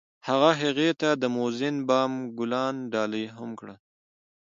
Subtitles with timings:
[0.27, 3.77] هغه هغې ته د موزون بام ګلان ډالۍ هم کړل.